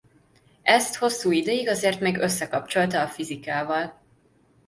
Ezt 0.61 0.95
hosszú 0.95 1.31
ideig 1.31 1.67
azért 1.69 1.99
még 1.99 2.17
összekapcsolta 2.17 3.01
a 3.01 3.07
fizikával. 3.07 4.01